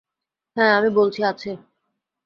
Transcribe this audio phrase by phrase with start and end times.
[0.57, 1.49] হ্যাঁ, আমি বলছি আছে।